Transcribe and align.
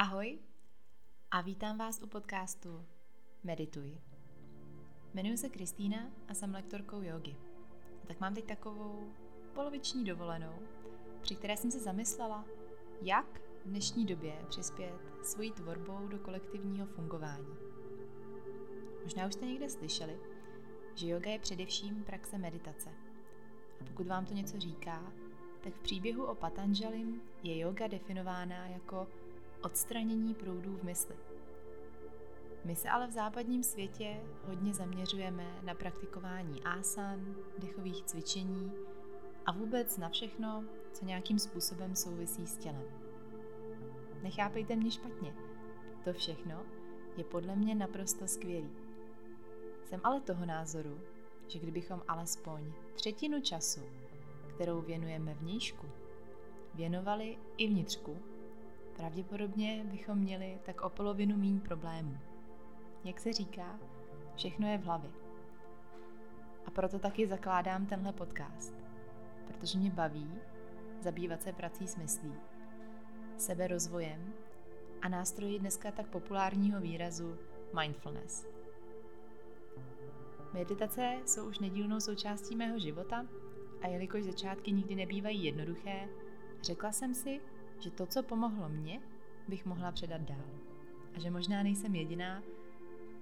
Ahoj 0.00 0.38
a 1.30 1.40
vítám 1.40 1.78
vás 1.78 2.02
u 2.02 2.06
podcastu 2.06 2.86
Medituj. 3.44 4.00
Jmenuji 5.14 5.36
se 5.36 5.48
Kristýna 5.48 6.10
a 6.28 6.34
jsem 6.34 6.54
lektorkou 6.54 7.02
jogy. 7.02 7.36
Tak 8.06 8.20
mám 8.20 8.34
teď 8.34 8.44
takovou 8.44 9.12
poloviční 9.54 10.04
dovolenou, 10.04 10.58
při 11.20 11.36
které 11.36 11.56
jsem 11.56 11.70
se 11.70 11.80
zamyslela, 11.80 12.44
jak 13.02 13.40
v 13.64 13.68
dnešní 13.68 14.06
době 14.06 14.44
přispět 14.48 15.00
svojí 15.22 15.52
tvorbou 15.52 16.08
do 16.08 16.18
kolektivního 16.18 16.86
fungování. 16.86 17.56
Možná 19.02 19.26
už 19.26 19.34
jste 19.34 19.46
někde 19.46 19.70
slyšeli, 19.70 20.18
že 20.94 21.08
yoga 21.08 21.30
je 21.30 21.38
především 21.38 22.04
praxe 22.04 22.38
meditace. 22.38 22.90
A 23.80 23.84
pokud 23.84 24.06
vám 24.06 24.26
to 24.26 24.34
něco 24.34 24.60
říká, 24.60 25.12
tak 25.60 25.74
v 25.74 25.82
příběhu 25.82 26.24
o 26.24 26.34
Patanžalim 26.34 27.22
je 27.42 27.58
yoga 27.58 27.86
definována 27.86 28.66
jako 28.66 29.08
odstranění 29.62 30.34
proudů 30.34 30.76
v 30.76 30.82
mysli. 30.82 31.16
My 32.64 32.76
se 32.76 32.88
ale 32.90 33.06
v 33.06 33.10
západním 33.12 33.62
světě 33.62 34.20
hodně 34.46 34.74
zaměřujeme 34.74 35.60
na 35.62 35.74
praktikování 35.74 36.62
asan, 36.62 37.34
dechových 37.58 38.02
cvičení 38.04 38.72
a 39.46 39.52
vůbec 39.52 39.98
na 39.98 40.08
všechno, 40.08 40.64
co 40.92 41.04
nějakým 41.04 41.38
způsobem 41.38 41.96
souvisí 41.96 42.46
s 42.46 42.56
tělem. 42.56 42.84
Nechápejte 44.22 44.76
mě 44.76 44.90
špatně, 44.90 45.34
to 46.04 46.12
všechno 46.12 46.62
je 47.16 47.24
podle 47.24 47.56
mě 47.56 47.74
naprosto 47.74 48.26
skvělý. 48.26 48.70
Jsem 49.84 50.00
ale 50.04 50.20
toho 50.20 50.46
názoru, 50.46 51.00
že 51.48 51.58
kdybychom 51.58 52.02
alespoň 52.08 52.72
třetinu 52.94 53.40
času, 53.40 53.80
kterou 54.54 54.80
věnujeme 54.80 55.34
vnějšku, 55.34 55.86
věnovali 56.74 57.38
i 57.56 57.68
vnitřku, 57.68 58.16
pravděpodobně 59.00 59.84
bychom 59.84 60.18
měli 60.18 60.58
tak 60.66 60.80
o 60.80 60.90
polovinu 60.90 61.36
míň 61.36 61.60
problémů. 61.60 62.18
Jak 63.04 63.20
se 63.20 63.32
říká, 63.32 63.78
všechno 64.34 64.68
je 64.68 64.78
v 64.78 64.84
hlavě. 64.84 65.10
A 66.66 66.70
proto 66.70 66.98
taky 66.98 67.26
zakládám 67.26 67.86
tenhle 67.86 68.12
podcast, 68.12 68.74
protože 69.46 69.78
mě 69.78 69.90
baví 69.90 70.30
zabývat 71.00 71.42
se 71.42 71.52
prací 71.52 71.88
s 71.88 71.96
myslí, 71.96 72.32
seberozvojem 73.36 74.32
a 75.02 75.08
nástroji 75.08 75.58
dneska 75.58 75.90
tak 75.90 76.06
populárního 76.06 76.80
výrazu 76.80 77.36
mindfulness. 77.80 78.46
Meditace 80.52 81.16
jsou 81.26 81.48
už 81.48 81.58
nedílnou 81.58 82.00
součástí 82.00 82.56
mého 82.56 82.78
života 82.78 83.26
a 83.82 83.86
jelikož 83.86 84.24
začátky 84.24 84.72
nikdy 84.72 84.94
nebývají 84.94 85.44
jednoduché, 85.44 86.08
řekla 86.62 86.92
jsem 86.92 87.14
si, 87.14 87.40
že 87.80 87.90
to, 87.90 88.06
co 88.06 88.22
pomohlo 88.22 88.68
mně, 88.68 89.00
bych 89.48 89.66
mohla 89.66 89.92
předat 89.92 90.20
dál. 90.20 90.44
A 91.14 91.20
že 91.20 91.30
možná 91.30 91.62
nejsem 91.62 91.94
jediná, 91.94 92.42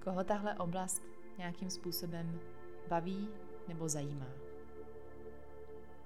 koho 0.03 0.23
tahle 0.23 0.55
oblast 0.55 1.03
nějakým 1.37 1.69
způsobem 1.69 2.39
baví 2.87 3.29
nebo 3.67 3.89
zajímá. 3.89 4.27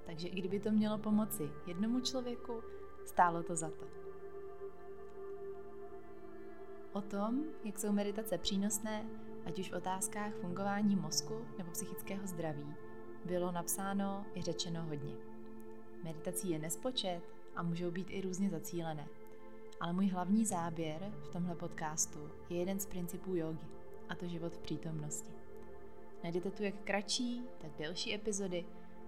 Takže 0.05 0.27
i 0.27 0.35
kdyby 0.35 0.59
to 0.59 0.71
mělo 0.71 0.97
pomoci 0.97 1.49
jednomu 1.65 1.99
člověku, 1.99 2.61
stálo 3.05 3.43
to 3.43 3.55
za 3.55 3.69
to. 3.69 3.85
O 6.93 7.01
tom, 7.01 7.43
jak 7.63 7.79
jsou 7.79 7.91
meditace 7.91 8.37
přínosné, 8.37 9.05
ať 9.45 9.59
už 9.59 9.71
v 9.71 9.75
otázkách 9.75 10.33
fungování 10.33 10.95
mozku 10.95 11.45
nebo 11.57 11.71
psychického 11.71 12.27
zdraví, 12.27 12.73
bylo 13.25 13.51
napsáno 13.51 14.25
i 14.35 14.41
řečeno 14.41 14.85
hodně. 14.85 15.15
Meditací 16.03 16.49
je 16.49 16.59
nespočet 16.59 17.21
a 17.55 17.63
můžou 17.63 17.91
být 17.91 18.07
i 18.09 18.21
různě 18.21 18.49
zacílené. 18.49 19.07
Ale 19.79 19.93
můj 19.93 20.07
hlavní 20.07 20.45
záběr 20.45 21.13
v 21.23 21.27
tomhle 21.27 21.55
podcastu 21.55 22.31
je 22.49 22.57
jeden 22.57 22.79
z 22.79 22.85
principů 22.85 23.35
jogy, 23.35 23.67
a 24.09 24.15
to 24.15 24.27
život 24.27 24.53
v 24.53 24.59
přítomnosti. 24.59 25.31
Najdete 26.23 26.51
tu 26.51 26.63
jak 26.63 26.75
kratší, 26.83 27.43
tak 27.57 27.71
delší 27.77 28.15
epizody, 28.15 28.65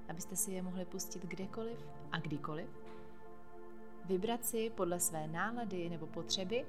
abyste 0.09 0.35
si 0.35 0.51
je 0.51 0.61
mohli 0.61 0.85
pustit 0.85 1.25
kdekoliv 1.25 1.87
a 2.11 2.19
kdykoliv. 2.19 2.69
Vybrat 4.05 4.45
si 4.45 4.69
podle 4.69 4.99
své 4.99 5.27
nálady 5.27 5.89
nebo 5.89 6.07
potřeby 6.07 6.65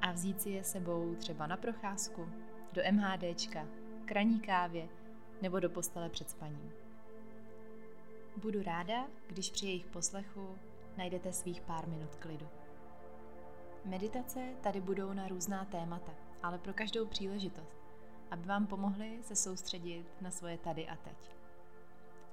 a 0.00 0.12
vzít 0.12 0.42
si 0.42 0.50
je 0.50 0.64
sebou 0.64 1.14
třeba 1.14 1.46
na 1.46 1.56
procházku, 1.56 2.28
do 2.72 2.82
MHDčka, 2.92 3.66
k 4.04 4.12
raní 4.12 4.40
kávě 4.40 4.88
nebo 5.42 5.60
do 5.60 5.70
postele 5.70 6.08
před 6.08 6.30
spaním. 6.30 6.72
Budu 8.36 8.62
ráda, 8.62 9.06
když 9.26 9.50
při 9.50 9.66
jejich 9.66 9.86
poslechu 9.86 10.58
najdete 10.98 11.32
svých 11.32 11.60
pár 11.60 11.88
minut 11.88 12.16
klidu. 12.16 12.48
Meditace 13.84 14.54
tady 14.60 14.80
budou 14.80 15.12
na 15.12 15.28
různá 15.28 15.64
témata, 15.64 16.12
ale 16.42 16.58
pro 16.58 16.74
každou 16.74 17.06
příležitost, 17.06 17.78
aby 18.30 18.42
vám 18.42 18.66
pomohly 18.66 19.18
se 19.22 19.36
soustředit 19.36 20.06
na 20.20 20.30
svoje 20.30 20.58
tady 20.58 20.88
a 20.88 20.96
teď. 20.96 21.30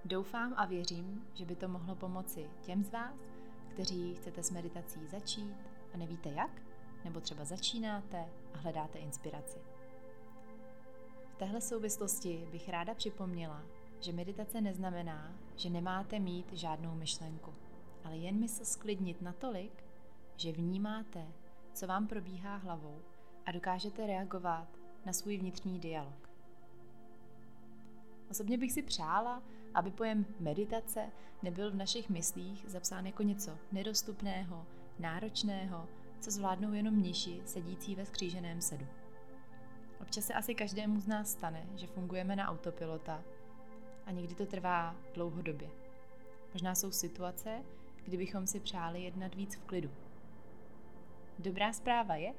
Doufám 0.05 0.53
a 0.57 0.65
věřím, 0.65 1.27
že 1.33 1.45
by 1.45 1.55
to 1.55 1.67
mohlo 1.67 1.95
pomoci 1.95 2.49
těm 2.61 2.83
z 2.83 2.91
vás, 2.91 3.19
kteří 3.69 4.15
chcete 4.15 4.43
s 4.43 4.51
meditací 4.51 5.07
začít 5.07 5.55
a 5.93 5.97
nevíte 5.97 6.29
jak, 6.29 6.61
nebo 7.03 7.21
třeba 7.21 7.45
začínáte 7.45 8.25
a 8.53 8.57
hledáte 8.57 8.99
inspiraci. 8.99 9.59
V 11.33 11.35
téhle 11.37 11.61
souvislosti 11.61 12.47
bych 12.51 12.69
ráda 12.69 12.93
připomněla, 12.93 13.63
že 13.99 14.13
meditace 14.13 14.61
neznamená, 14.61 15.33
že 15.55 15.69
nemáte 15.69 16.19
mít 16.19 16.53
žádnou 16.53 16.95
myšlenku 16.95 17.53
ale 18.05 18.17
jen 18.17 18.35
mysl 18.35 18.65
sklidnit 18.65 19.21
natolik, 19.21 19.83
že 20.35 20.51
vnímáte, 20.51 21.27
co 21.73 21.87
vám 21.87 22.07
probíhá 22.07 22.55
hlavou 22.55 23.01
a 23.45 23.51
dokážete 23.51 24.07
reagovat 24.07 24.67
na 25.05 25.13
svůj 25.13 25.37
vnitřní 25.37 25.79
dialog. 25.79 26.29
Osobně 28.31 28.57
bych 28.57 28.71
si 28.71 28.81
přála, 28.81 29.43
aby 29.73 29.91
pojem 29.91 30.25
meditace 30.39 31.11
nebyl 31.43 31.71
v 31.71 31.75
našich 31.75 32.09
myslích 32.09 32.65
zapsán 32.67 33.05
jako 33.05 33.23
něco 33.23 33.57
nedostupného, 33.71 34.65
náročného, 34.99 35.87
co 36.19 36.31
zvládnou 36.31 36.73
jenom 36.73 36.93
mniši 36.93 37.41
sedící 37.45 37.95
ve 37.95 38.05
skříženém 38.05 38.61
sedu. 38.61 38.87
Občas 40.01 40.25
se 40.25 40.33
asi 40.33 40.55
každému 40.55 40.99
z 40.99 41.07
nás 41.07 41.31
stane, 41.31 41.65
že 41.75 41.87
fungujeme 41.87 42.35
na 42.35 42.49
autopilota 42.49 43.23
a 44.05 44.11
někdy 44.11 44.35
to 44.35 44.45
trvá 44.45 44.95
dlouhodobě. 45.13 45.69
Možná 46.53 46.75
jsou 46.75 46.91
situace, 46.91 47.63
kdybychom 48.05 48.47
si 48.47 48.59
přáli 48.59 49.03
jednat 49.03 49.35
víc 49.35 49.55
v 49.55 49.63
klidu. 49.63 49.89
Dobrá 51.39 51.73
zpráva 51.73 52.15
je, 52.15 52.33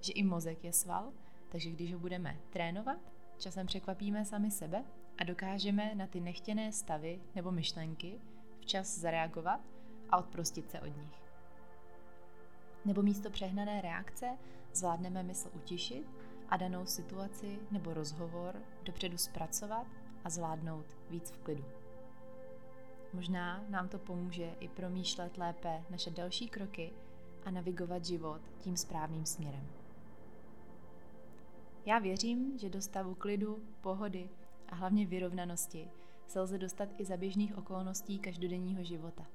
že 0.00 0.12
i 0.12 0.22
mozek 0.22 0.64
je 0.64 0.72
sval, 0.72 1.12
takže 1.48 1.70
když 1.70 1.92
ho 1.92 1.98
budeme 1.98 2.36
trénovat, 2.50 2.98
časem 3.38 3.66
překvapíme 3.66 4.24
sami 4.24 4.50
sebe 4.50 4.84
a 5.18 5.24
dokážeme 5.24 5.94
na 5.94 6.06
ty 6.06 6.20
nechtěné 6.20 6.72
stavy 6.72 7.20
nebo 7.34 7.50
myšlenky 7.50 8.20
včas 8.60 8.98
zareagovat 8.98 9.60
a 10.10 10.18
odprostit 10.18 10.70
se 10.70 10.80
od 10.80 10.96
nich. 10.96 11.22
Nebo 12.84 13.02
místo 13.02 13.30
přehnané 13.30 13.80
reakce 13.80 14.38
zvládneme 14.72 15.22
mysl 15.22 15.50
utišit 15.54 16.06
a 16.48 16.56
danou 16.56 16.86
situaci 16.86 17.58
nebo 17.70 17.94
rozhovor 17.94 18.62
dopředu 18.82 19.18
zpracovat 19.18 19.86
a 20.24 20.30
zvládnout 20.30 20.96
víc 21.10 21.30
v 21.30 21.38
klidu. 21.38 21.81
Možná 23.12 23.64
nám 23.68 23.88
to 23.88 23.98
pomůže 23.98 24.54
i 24.60 24.68
promýšlet 24.68 25.38
lépe 25.38 25.84
naše 25.90 26.10
další 26.10 26.48
kroky 26.48 26.92
a 27.44 27.50
navigovat 27.50 28.04
život 28.04 28.40
tím 28.58 28.76
správným 28.76 29.26
směrem. 29.26 29.66
Já 31.86 31.98
věřím, 31.98 32.58
že 32.58 32.70
do 32.70 32.82
stavu 32.82 33.14
klidu, 33.14 33.62
pohody 33.80 34.28
a 34.68 34.74
hlavně 34.74 35.06
vyrovnanosti 35.06 35.90
se 36.26 36.40
lze 36.40 36.58
dostat 36.58 36.88
i 36.98 37.04
za 37.04 37.16
běžných 37.16 37.58
okolností 37.58 38.18
každodenního 38.18 38.84
života. 38.84 39.26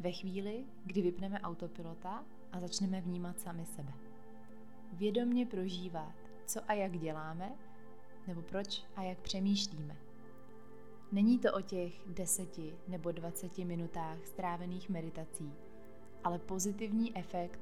Ve 0.00 0.12
chvíli, 0.12 0.64
kdy 0.84 1.02
vypneme 1.02 1.40
autopilota 1.40 2.24
a 2.52 2.60
začneme 2.60 3.00
vnímat 3.00 3.40
sami 3.40 3.66
sebe. 3.66 3.92
Vědomně 4.92 5.46
prožívat, 5.46 6.14
co 6.46 6.60
a 6.68 6.72
jak 6.72 6.98
děláme, 6.98 7.52
nebo 8.26 8.42
proč 8.42 8.84
a 8.96 9.02
jak 9.02 9.18
přemýšlíme– 9.18 9.96
Není 11.12 11.38
to 11.38 11.52
o 11.52 11.60
těch 11.60 11.92
deseti 12.06 12.76
nebo 12.88 13.12
dvaceti 13.12 13.64
minutách 13.64 14.26
strávených 14.26 14.88
meditací, 14.88 15.52
ale 16.24 16.38
pozitivní 16.38 17.16
efekt 17.16 17.60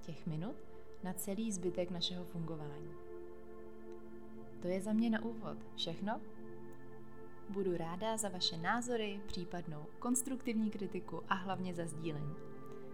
těch 0.00 0.26
minut 0.26 0.56
na 1.02 1.12
celý 1.12 1.52
zbytek 1.52 1.90
našeho 1.90 2.24
fungování. 2.24 2.90
To 4.62 4.68
je 4.68 4.80
za 4.80 4.92
mě 4.92 5.10
na 5.10 5.24
úvod 5.24 5.58
všechno. 5.76 6.20
Budu 7.48 7.76
ráda 7.76 8.16
za 8.16 8.28
vaše 8.28 8.56
názory, 8.56 9.20
případnou 9.26 9.86
konstruktivní 9.98 10.70
kritiku 10.70 11.22
a 11.28 11.34
hlavně 11.34 11.74
za 11.74 11.86
sdílení. 11.86 12.34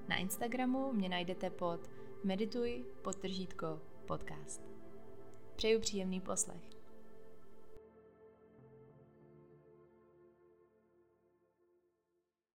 Na 0.08 0.16
Instagramu 0.16 0.92
mě 0.92 1.08
najdete 1.08 1.50
pod 1.50 1.90
medituj 2.24 2.84
podtržítko 3.02 3.80
podcast. 4.06 4.62
Přeju 5.56 5.80
příjemný 5.80 6.20
poslech. 6.20 6.79